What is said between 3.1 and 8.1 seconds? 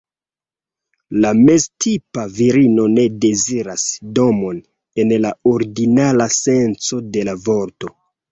deziras domon en la ordinara senco de la vorto.